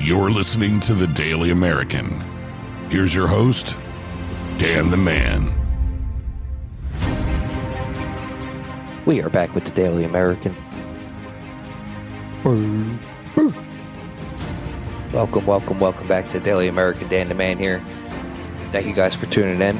[0.00, 2.08] You're listening to the Daily American.
[2.88, 3.76] Here's your host,
[4.56, 5.52] Dan the Man.
[9.04, 10.56] We are back with the Daily American.
[15.12, 17.06] Welcome, welcome, welcome back to the Daily American.
[17.08, 17.84] Dan the Man here.
[18.72, 19.76] Thank you guys for tuning in.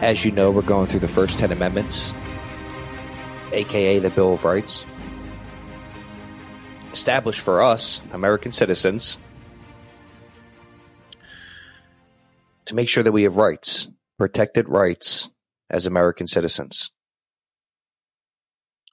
[0.00, 2.14] As you know, we're going through the first 10 amendments,
[3.50, 4.86] aka the Bill of Rights,
[6.92, 9.18] established for us, American citizens,
[12.70, 15.28] to make sure that we have rights, protected rights
[15.68, 16.92] as American citizens.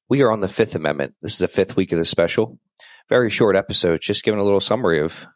[0.09, 1.13] We are on the Fifth Amendment.
[1.21, 2.59] This is the fifth week of the special.
[3.07, 5.27] Very short episode, just giving a little summary of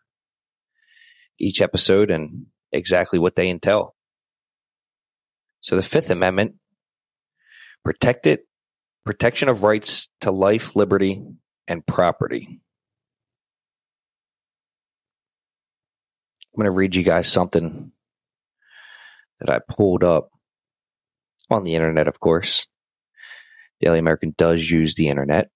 [1.39, 3.95] each episode and exactly what they entail.
[5.59, 6.55] So the Fifth Amendment
[7.85, 8.39] protected
[9.05, 11.23] protection of rights to life, liberty,
[11.67, 12.59] and property.
[16.53, 17.91] I'm going to read you guys something
[19.41, 20.29] that I pulled up
[21.49, 22.67] on the internet, of course.
[23.79, 25.49] Daily American does use the internet.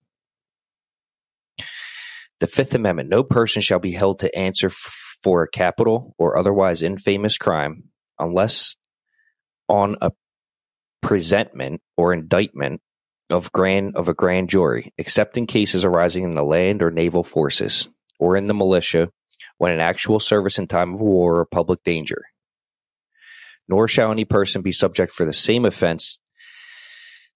[2.39, 6.37] The Fifth Amendment no person shall be held to answer f- for a capital or
[6.37, 7.85] otherwise infamous crime
[8.19, 8.75] unless
[9.69, 10.11] on a
[11.01, 12.81] presentment or indictment
[13.29, 17.23] of grand of a grand jury, except in cases arising in the land or naval
[17.23, 17.89] forces
[18.19, 19.09] or in the militia
[19.57, 22.23] when in actual service in time of war or public danger.
[23.67, 26.19] Nor shall any person be subject for the same offense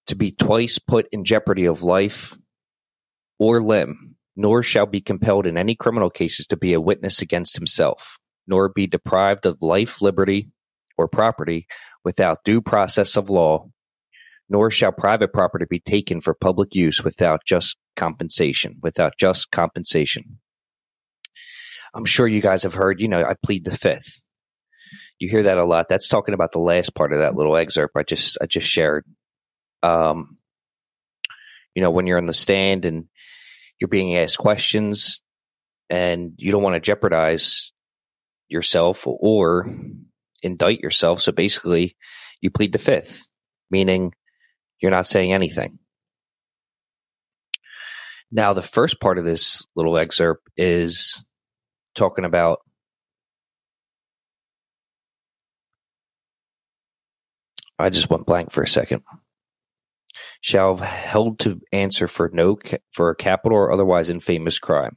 [0.06, 2.36] to be twice put in jeopardy of life
[3.38, 7.56] or limb, nor shall be compelled in any criminal cases to be a witness against
[7.56, 10.50] himself, nor be deprived of life, liberty,
[10.96, 11.66] or property
[12.04, 13.68] without due process of law,
[14.48, 20.38] nor shall private property be taken for public use without just compensation, without just compensation.
[21.94, 24.20] I'm sure you guys have heard, you know, I plead the fifth.
[25.20, 25.88] You hear that a lot.
[25.88, 29.04] That's talking about the last part of that little excerpt I just I just shared.
[29.82, 30.38] Um,
[31.74, 33.04] you know, when you're on the stand and
[33.78, 35.22] you're being asked questions
[35.88, 37.72] and you don't want to jeopardize
[38.48, 39.68] yourself or
[40.42, 41.20] indict yourself.
[41.20, 41.96] So basically,
[42.40, 43.28] you plead the fifth,
[43.70, 44.14] meaning
[44.80, 45.78] you're not saying anything.
[48.32, 51.24] Now, the first part of this little excerpt is
[51.94, 52.60] talking about
[57.80, 59.02] I just went blank for a second.
[60.40, 62.58] Shall held to answer for no
[62.92, 64.96] for a capital or otherwise infamous crime,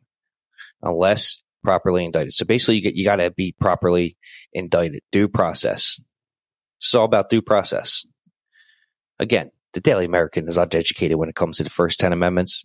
[0.82, 2.34] unless properly indicted.
[2.34, 4.18] So basically, you get you got to be properly
[4.54, 5.02] indicted.
[5.12, 6.02] Due process.
[6.80, 8.06] It's all about due process.
[9.20, 12.64] Again, the Daily American is uneducated when it comes to the first ten amendments.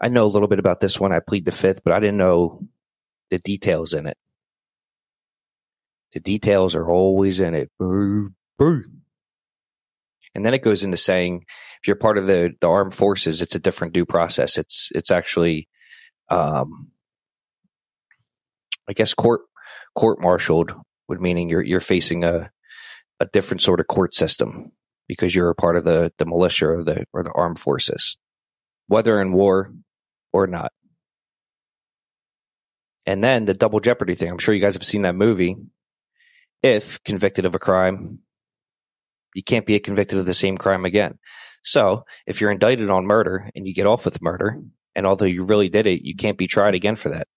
[0.00, 1.12] I know a little bit about this one.
[1.12, 2.62] I plead the fifth, but I didn't know
[3.30, 4.16] the details in it.
[6.12, 7.70] The details are always in it.
[10.34, 11.44] And then it goes into saying
[11.80, 14.56] if you're part of the, the armed forces, it's a different due process.
[14.56, 15.68] It's it's actually
[16.30, 16.90] um,
[18.88, 19.42] I guess court
[19.94, 20.72] court martialed
[21.08, 22.50] would meaning you're you're facing a
[23.20, 24.72] a different sort of court system
[25.06, 28.16] because you're a part of the the militia or the or the armed forces,
[28.86, 29.72] whether in war
[30.32, 30.72] or not.
[33.06, 34.30] And then the double jeopardy thing.
[34.30, 35.56] I'm sure you guys have seen that movie.
[36.62, 38.20] If convicted of a crime,
[39.34, 41.18] you can't be convicted of the same crime again.
[41.64, 44.60] So if you're indicted on murder and you get off with murder,
[44.94, 47.28] and although you really did it, you can't be tried again for that.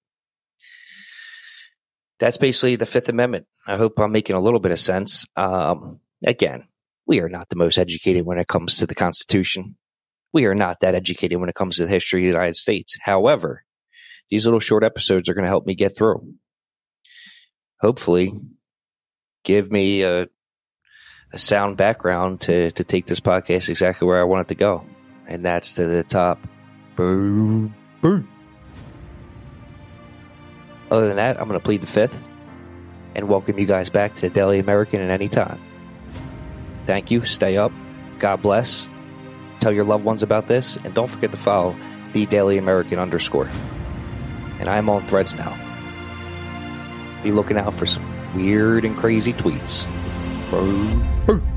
[2.20, 3.46] That's basically the Fifth Amendment.
[3.68, 5.28] I hope I'm making a little bit of sense.
[5.36, 6.68] Um, again,
[7.06, 9.76] we are not the most educated when it comes to the Constitution.
[10.34, 12.98] We are not that educated when it comes to the history of the United States.
[13.02, 13.64] However,
[14.30, 16.34] these little short episodes are going to help me get through.
[17.80, 18.32] Hopefully,
[19.44, 20.28] give me a,
[21.36, 24.86] a sound background to, to take this podcast exactly where I want it to go.
[25.28, 26.40] And that's to the top.
[26.96, 28.28] Boom, boom.
[30.90, 32.28] Other than that, I'm going to plead the fifth
[33.14, 35.62] and welcome you guys back to the Daily American at any time.
[36.86, 37.26] Thank you.
[37.26, 37.72] Stay up.
[38.20, 38.90] God bless.
[39.60, 40.78] Tell your loved ones about this.
[40.78, 41.76] And don't forget to follow
[42.14, 43.50] the Daily American underscore
[44.60, 45.58] and I'm on threads now.
[47.24, 48.06] Be looking out for some
[48.36, 49.88] weird and crazy tweets.
[50.56, 51.26] Boom.
[51.26, 51.55] Boom.